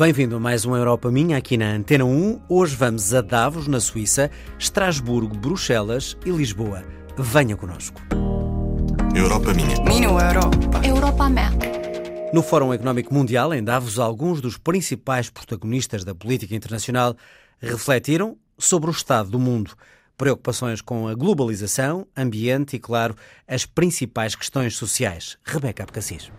[0.00, 2.40] Bem-vindo a mais uma Europa Minha aqui na Antena 1.
[2.48, 6.82] Hoje vamos a Davos, na Suíça, Estrasburgo, Bruxelas e Lisboa.
[7.18, 8.00] Venha connosco.
[9.14, 9.78] Europa Minha.
[9.82, 10.80] Minha Europa.
[10.82, 11.50] Europa Minha.
[12.32, 17.14] No Fórum Económico Mundial, em Davos, alguns dos principais protagonistas da política internacional
[17.60, 19.72] refletiram sobre o estado do mundo.
[20.16, 23.14] Preocupações com a globalização, ambiente e, claro,
[23.46, 25.36] as principais questões sociais.
[25.44, 26.30] Rebeca Abcacis.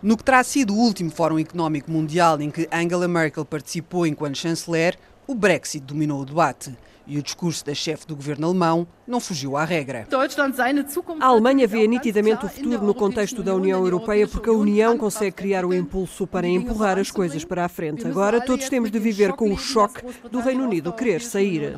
[0.00, 4.38] No que terá sido o último Fórum Económico Mundial em que Angela Merkel participou enquanto
[4.38, 6.72] chanceler, o Brexit dominou o debate.
[7.10, 10.06] E o discurso da chefe do governo alemão não fugiu à regra.
[11.18, 15.32] A Alemanha vê nitidamente o futuro no contexto da União Europeia porque a União consegue
[15.32, 18.06] criar o impulso para empurrar as coisas para a frente.
[18.06, 21.74] Agora todos temos de viver com o choque do Reino Unido querer sair.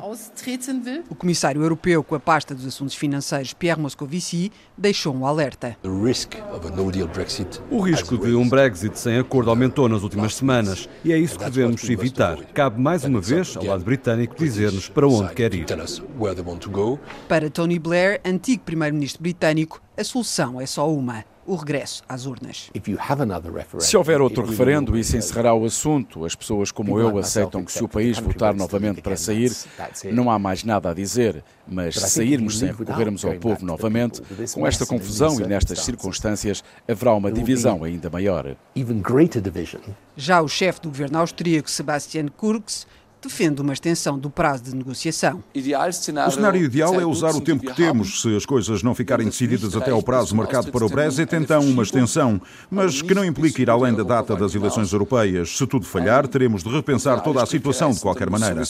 [1.09, 5.77] O comissário europeu com a pasta dos assuntos financeiros, Pierre Moscovici, deixou um alerta.
[7.69, 11.45] O risco de um Brexit sem acordo aumentou nas últimas semanas e é isso que
[11.45, 12.37] devemos evitar.
[12.53, 15.65] Cabe mais uma vez ao lado britânico dizer-nos para onde quer ir.
[17.27, 22.69] Para Tony Blair, antigo primeiro-ministro britânico, a solução é só uma: o regresso às urnas.
[23.79, 26.25] Se houver outro referendo, isso encerrará o assunto.
[26.25, 29.51] As pessoas como eu aceitam que se o país votar novamente para sair,
[30.11, 31.43] não há mais nada a dizer.
[31.67, 34.21] Mas se sairmos sem recorrermos ao povo novamente,
[34.53, 38.55] com esta confusão e nestas circunstâncias, haverá uma divisão ainda maior.
[40.15, 42.85] Já o chefe do governo austríaco, Sebastian Kurz,
[43.21, 45.43] defende uma extensão do prazo de negociação.
[45.53, 48.21] O cenário ideal é usar o tempo que temos.
[48.21, 51.83] Se as coisas não ficarem decididas até ao prazo marcado para o Brexit, então uma
[51.83, 55.57] extensão, mas que não implique ir além da data das eleições europeias.
[55.57, 58.63] Se tudo falhar, teremos de repensar toda a situação de qualquer maneira.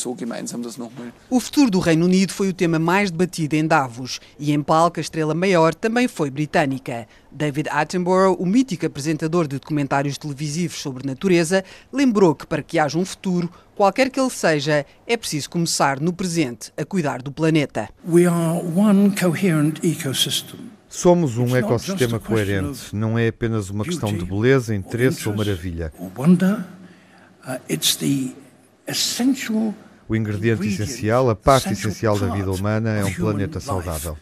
[1.29, 4.99] O futuro do Reino Unido foi o tema mais debatido em Davos e em palco
[4.99, 7.07] a estrela maior também foi britânica.
[7.31, 12.97] David Attenborough, o mítico apresentador de documentários televisivos sobre natureza, lembrou que para que haja
[12.97, 17.90] um futuro, qualquer que ele seja, é preciso começar no presente a cuidar do planeta.
[20.90, 22.94] Somos um ecossistema coerente.
[22.94, 25.94] Não é apenas uma questão de beleza, interesse ou maravilha.
[30.08, 34.18] O ingrediente essencial, a parte essencial da vida humana é um planeta saudável.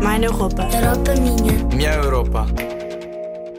[0.00, 0.68] Minha Europa.
[0.72, 1.76] Europa minha.
[1.76, 2.46] Minha Europa.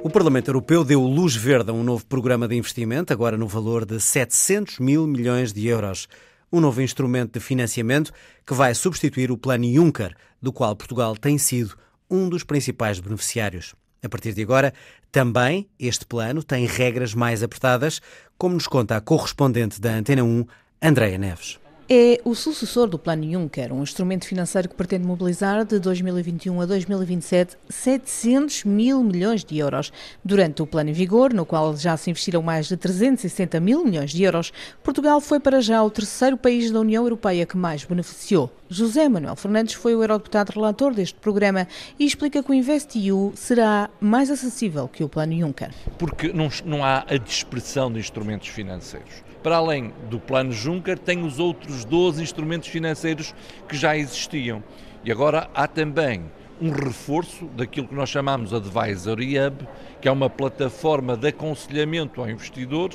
[0.02, 3.86] O Parlamento Europeu deu luz verde a um novo programa de investimento, agora no valor
[3.86, 6.08] de 700 mil milhões de euros.
[6.52, 8.12] Um novo instrumento de financiamento
[8.46, 11.76] que vai substituir o Plano Juncker, do qual Portugal tem sido
[12.10, 13.76] um dos principais beneficiários.
[14.02, 14.74] A partir de agora,
[15.12, 18.02] também este plano tem regras mais apertadas,
[18.38, 20.46] como nos conta a correspondente da Antena 1,
[20.82, 21.60] Andréa Neves.
[21.92, 26.66] É o sucessor do Plano Juncker, um instrumento financeiro que pretende mobilizar de 2021 a
[26.68, 29.92] 2027 700 mil milhões de euros.
[30.24, 34.12] Durante o plano em vigor, no qual já se investiram mais de 360 mil milhões
[34.12, 38.52] de euros, Portugal foi para já o terceiro país da União Europeia que mais beneficiou.
[38.70, 41.68] José Manuel Fernandes foi o eurodeputado relator deste programa
[41.98, 45.72] e explica que o InvestEU será mais acessível que o Plano Juncker.
[45.98, 51.24] Porque não, não há a dispersão de instrumentos financeiros para além do plano Juncker, tem
[51.24, 53.34] os outros 12 instrumentos financeiros
[53.68, 54.64] que já existiam.
[55.04, 56.30] E agora há também
[56.62, 59.68] um reforço daquilo que nós chamamos Advisory Hub,
[60.02, 62.92] que é uma plataforma de aconselhamento ao investidor,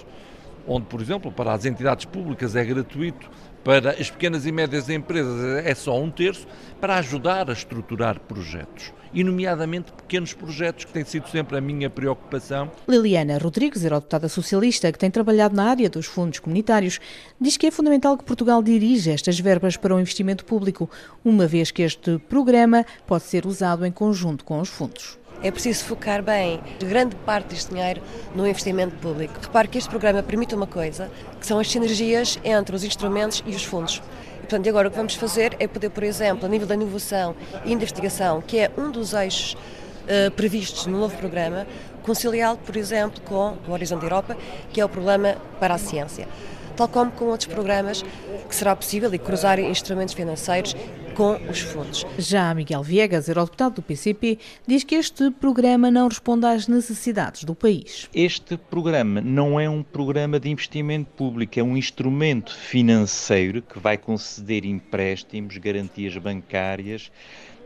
[0.67, 3.31] onde, por exemplo, para as entidades públicas é gratuito,
[3.65, 6.47] para as pequenas e médias empresas é só um terço,
[6.81, 11.89] para ajudar a estruturar projetos e, nomeadamente, pequenos projetos, que tem sido sempre a minha
[11.89, 12.71] preocupação.
[12.87, 17.01] Liliana Rodrigues, eurodeputada socialista, que tem trabalhado na área dos fundos comunitários,
[17.41, 20.91] diz que é fundamental que Portugal dirija estas verbas para o investimento público,
[21.25, 25.17] uma vez que este programa pode ser usado em conjunto com os fundos.
[25.45, 28.01] É preciso focar bem grande parte deste dinheiro
[28.35, 29.35] no investimento público.
[29.43, 33.51] Repare que este programa permite uma coisa, que são as sinergias entre os instrumentos e
[33.51, 34.03] os fundos.
[34.39, 37.37] E, portanto, agora o que vamos fazer é poder, por exemplo, a nível da inovação
[37.63, 41.67] e investigação, que é um dos eixos uh, previstos no novo programa,
[42.03, 44.39] conciliá-lo, por exemplo, com o Horizonte Europa,
[44.73, 46.27] que é o programa para a ciência.
[46.77, 48.03] Tal como com outros programas
[48.49, 50.75] que será possível e cruzar instrumentos financeiros
[51.15, 52.05] com os fundos.
[52.19, 57.55] Já Miguel Viegas, eurodeputado do PCP, diz que este programa não responde às necessidades do
[57.55, 58.09] país.
[58.13, 63.97] Este programa não é um programa de investimento público, é um instrumento financeiro que vai
[63.97, 67.13] conceder empréstimos, garantias bancárias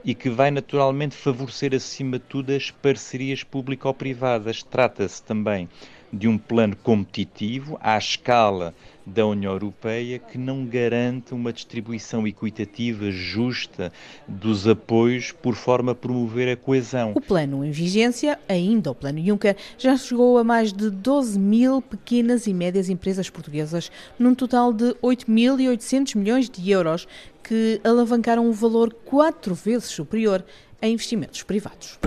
[0.04, 4.62] e que vai naturalmente favorecer, acima de tudo, as parcerias público-privadas.
[4.62, 5.68] Trata-se também
[6.12, 8.74] de um plano competitivo à escala
[9.08, 13.90] da União Europeia que não garante uma distribuição equitativa justa
[14.26, 17.12] dos apoios por forma a promover a coesão.
[17.14, 21.80] O plano em vigência, ainda o plano Juncker, já chegou a mais de 12 mil
[21.80, 27.08] pequenas e médias empresas portuguesas, num total de 8.800 milhões de euros,
[27.42, 30.44] que alavancaram um valor quatro vezes superior
[30.82, 31.98] a investimentos privados.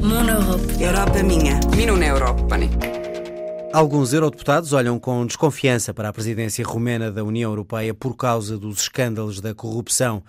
[0.00, 0.82] Mono Europe.
[0.82, 1.58] Europa minha.
[1.74, 2.68] Minun Eurooppani.
[3.72, 8.80] Alguns eurodeputados olham com desconfiança para a presidência romena da União Europeia por causa dos
[8.80, 10.22] escândalos da corrupção.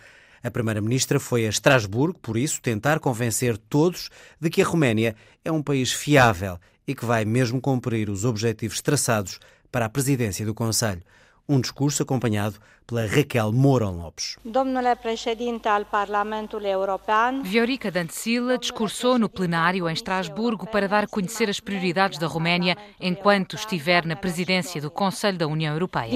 [0.44, 5.51] A primeira-ministra foi a Estrasburgo, por isso, tentar convencer todos de que a Roménia é
[5.51, 9.40] um país fiável e que vai mesmo cumprir os objetivos traçados
[9.72, 11.01] para a presidência do Conselho
[11.48, 14.38] um discurso acompanhado pela Raquel Mourão Lopes.
[14.42, 21.08] Domnule președinte al Parlamentului European, Viorica Dantesila discursou no plenário em Estrasburgo para dar a
[21.08, 26.14] conhecer as prioridades da Roménia enquanto estiver na presidência do Conselho da União Europeia.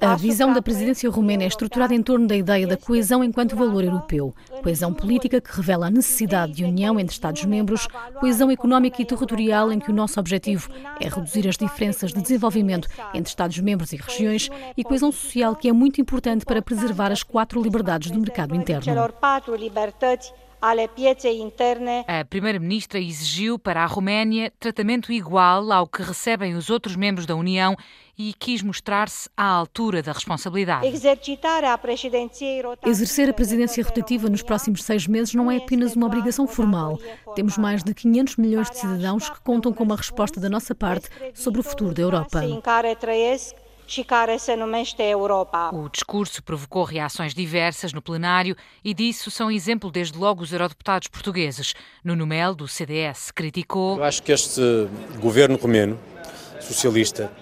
[0.00, 3.84] A visão da presidência romena é estruturada em torno da ideia da coesão enquanto valor
[3.84, 4.34] europeu.
[4.62, 7.86] Coesão política que revela a necessidade de união entre Estados-membros,
[8.18, 10.68] coesão económica e territorial em que o nosso objetivo
[11.00, 15.72] é reduzir as diferenças de desenvolvimento entre Estados-membros e regiões e coesão social que é
[15.72, 18.84] muito importante para preservar as quatro liberdades do mercado interno.
[22.08, 27.36] A primeira-ministra exigiu para a Roménia tratamento igual ao que recebem os outros membros da
[27.36, 27.76] União
[28.18, 30.86] e quis mostrar-se à altura da responsabilidade.
[32.84, 36.98] Exercer a presidência rotativa nos próximos seis meses não é apenas uma obrigação formal.
[37.36, 41.08] Temos mais de 500 milhões de cidadãos que contam com uma resposta da nossa parte
[41.32, 42.42] sobre o futuro da Europa.
[45.72, 48.54] O discurso provocou reações diversas no plenário
[48.84, 51.72] e disso são exemplo desde logo os eurodeputados portugueses.
[52.04, 53.96] Nuno Melo, do CDS, criticou.
[53.96, 54.60] Eu acho que este
[55.18, 55.98] governo romeno,
[56.60, 57.32] socialista,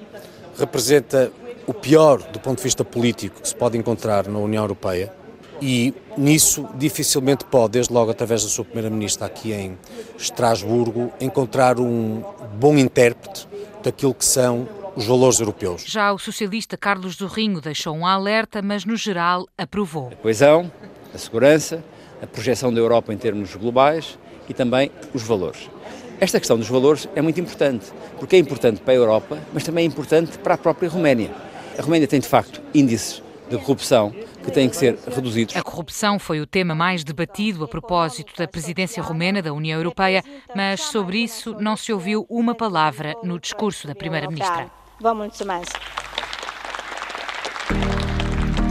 [0.58, 1.32] representa
[1.67, 5.12] o pior do ponto de vista político que se pode encontrar na União Europeia
[5.61, 9.79] e nisso dificilmente pode, desde logo através da sua primeira-ministra aqui em
[10.19, 12.23] Estrasburgo, encontrar um
[12.58, 13.49] bom intérprete
[13.82, 15.85] daquilo que são os valores europeus.
[15.87, 20.08] Já o socialista Carlos Zorrinho deixou um alerta, mas no geral aprovou.
[20.12, 20.70] A coesão,
[21.14, 21.85] a segurança,
[22.23, 24.19] a projeção da Europa em termos globais
[24.49, 25.70] e também os valores.
[26.18, 27.86] Esta questão dos valores é muito importante,
[28.18, 31.30] porque é importante para a Europa, mas também é importante para a própria Roménia.
[31.78, 35.54] A Roménia tem, de facto, índices de corrupção que têm que ser reduzidos.
[35.56, 40.22] A corrupção foi o tema mais debatido a propósito da presidência romena da União Europeia,
[40.54, 44.70] mas sobre isso não se ouviu uma palavra no discurso da primeira-ministra.
[45.00, 45.76] Vă mulțumesc!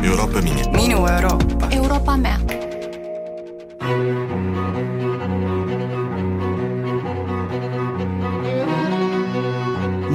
[0.01, 0.69] Europa minha.
[0.71, 1.67] Minu Europa.
[1.69, 2.39] Europa mea.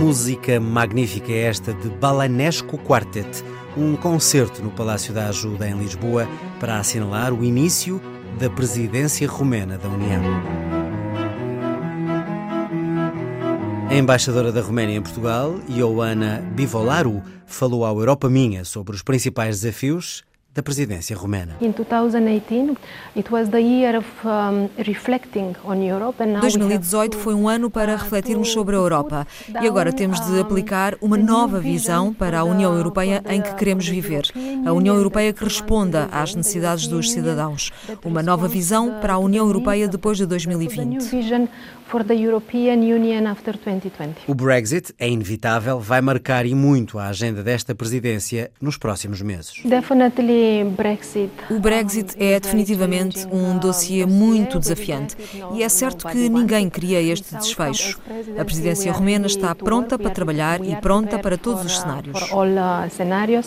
[0.01, 3.45] Música magnífica esta de Balanesco Quartet,
[3.77, 6.27] um concerto no Palácio da Ajuda em Lisboa
[6.59, 8.01] para assinalar o início
[8.39, 10.23] da presidência romena da União.
[13.91, 19.61] A embaixadora da Roménia em Portugal, Ioana Bivolaru, falou à Europa Minha sobre os principais
[19.61, 20.25] desafios
[20.55, 21.57] da presidência romena.
[26.41, 29.27] 2018 foi um ano para refletirmos sobre a Europa
[29.63, 33.89] e agora temos de aplicar uma nova visão para a União Europeia em que queremos
[33.89, 34.25] viver.
[34.67, 37.71] A União Europeia que responda às necessidades dos cidadãos.
[38.05, 40.99] Uma nova visão para a União Europeia depois de 2020.
[44.29, 49.61] O Brexit é inevitável, vai marcar e muito a agenda desta presidência nos próximos meses.
[51.51, 55.17] O Brexit é definitivamente um dossiê muito desafiante
[55.55, 58.01] e é certo que ninguém queria este desfecho.
[58.39, 62.21] A presidência romena está pronta para trabalhar e pronta para todos os cenários.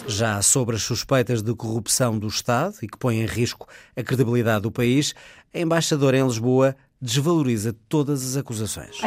[0.07, 4.63] Já sobre as suspeitas de corrupção do Estado e que põem em risco a credibilidade
[4.63, 5.13] do país,
[5.53, 8.98] a embaixadora em Lisboa desvaloriza todas as acusações.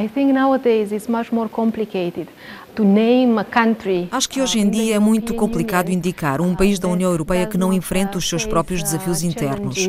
[4.13, 7.57] Acho que hoje em dia é muito complicado indicar um país da União Europeia que
[7.57, 9.89] não enfrenta os seus próprios desafios internos.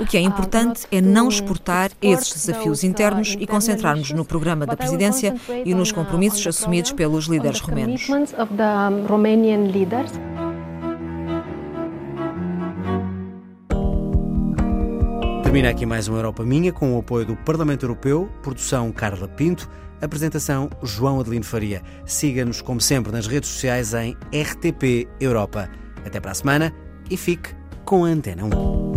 [0.00, 4.76] O que é importante é não exportar esses desafios internos e concentrarmos no programa da
[4.76, 8.08] presidência e nos compromissos assumidos pelos líderes romenos.
[15.54, 19.70] Termina aqui mais uma Europa Minha com o apoio do Parlamento Europeu, produção Carla Pinto,
[20.02, 21.80] apresentação João Adelino Faria.
[22.04, 25.70] Siga-nos, como sempre, nas redes sociais em RTP Europa.
[26.04, 26.74] Até para a semana
[27.08, 27.50] e fique
[27.84, 28.93] com a Antena 1.